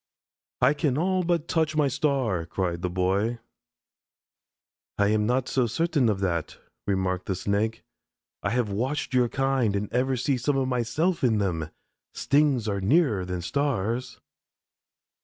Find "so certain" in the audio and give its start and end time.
5.47-6.09